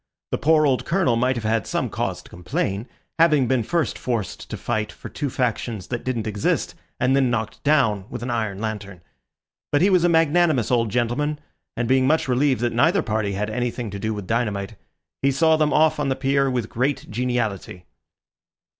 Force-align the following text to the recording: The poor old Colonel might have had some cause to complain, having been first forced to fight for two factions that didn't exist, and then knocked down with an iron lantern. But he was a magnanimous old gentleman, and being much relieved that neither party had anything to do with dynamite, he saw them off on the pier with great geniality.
The 0.31 0.39
poor 0.39 0.65
old 0.65 0.83
Colonel 0.83 1.15
might 1.15 1.35
have 1.35 1.45
had 1.45 1.67
some 1.67 1.87
cause 1.87 2.23
to 2.23 2.29
complain, 2.31 2.87
having 3.19 3.47
been 3.47 3.61
first 3.61 3.99
forced 3.99 4.49
to 4.49 4.57
fight 4.57 4.91
for 4.91 5.09
two 5.09 5.29
factions 5.29 5.89
that 5.89 6.03
didn't 6.03 6.25
exist, 6.25 6.73
and 6.99 7.15
then 7.15 7.29
knocked 7.29 7.63
down 7.63 8.05
with 8.09 8.23
an 8.23 8.31
iron 8.31 8.57
lantern. 8.59 9.01
But 9.71 9.83
he 9.83 9.91
was 9.91 10.03
a 10.03 10.09
magnanimous 10.09 10.71
old 10.71 10.89
gentleman, 10.89 11.39
and 11.77 11.87
being 11.87 12.07
much 12.07 12.27
relieved 12.27 12.61
that 12.61 12.73
neither 12.73 13.03
party 13.03 13.33
had 13.33 13.51
anything 13.51 13.91
to 13.91 13.99
do 13.99 14.11
with 14.11 14.25
dynamite, 14.25 14.73
he 15.21 15.29
saw 15.29 15.55
them 15.55 15.71
off 15.71 15.99
on 15.99 16.09
the 16.09 16.15
pier 16.15 16.49
with 16.49 16.67
great 16.67 17.07
geniality. 17.11 17.85